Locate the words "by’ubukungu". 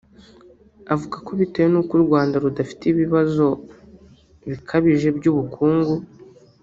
5.17-5.93